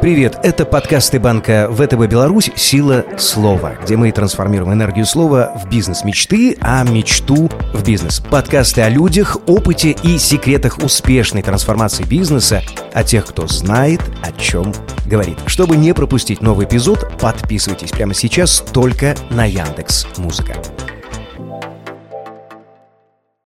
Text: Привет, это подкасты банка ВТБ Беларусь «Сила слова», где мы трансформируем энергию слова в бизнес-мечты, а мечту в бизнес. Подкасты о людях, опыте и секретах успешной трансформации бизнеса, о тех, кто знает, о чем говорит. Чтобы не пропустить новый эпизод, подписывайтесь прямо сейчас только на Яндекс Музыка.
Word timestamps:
Привет, 0.00 0.38
это 0.42 0.64
подкасты 0.64 1.20
банка 1.20 1.70
ВТБ 1.70 2.10
Беларусь 2.10 2.50
«Сила 2.56 3.04
слова», 3.18 3.74
где 3.82 3.98
мы 3.98 4.10
трансформируем 4.10 4.72
энергию 4.72 5.04
слова 5.04 5.52
в 5.62 5.68
бизнес-мечты, 5.68 6.56
а 6.62 6.82
мечту 6.84 7.50
в 7.74 7.84
бизнес. 7.84 8.20
Подкасты 8.20 8.80
о 8.80 8.88
людях, 8.88 9.36
опыте 9.46 9.94
и 10.02 10.16
секретах 10.16 10.78
успешной 10.78 11.42
трансформации 11.42 12.04
бизнеса, 12.04 12.62
о 12.94 13.04
тех, 13.04 13.26
кто 13.26 13.46
знает, 13.46 14.00
о 14.22 14.32
чем 14.40 14.72
говорит. 15.04 15.36
Чтобы 15.44 15.76
не 15.76 15.92
пропустить 15.92 16.40
новый 16.40 16.64
эпизод, 16.64 17.12
подписывайтесь 17.20 17.90
прямо 17.90 18.14
сейчас 18.14 18.64
только 18.72 19.14
на 19.28 19.44
Яндекс 19.44 20.06
Музыка. 20.16 20.56